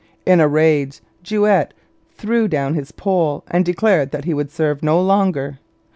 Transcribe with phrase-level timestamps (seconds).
[0.25, 1.75] In a rage Juet
[2.15, 5.59] threw down his pole and declared that he would serve no longer.